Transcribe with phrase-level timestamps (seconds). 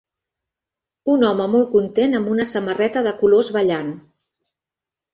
[1.15, 3.97] Un home molt content amb una samarreta de colors ballant.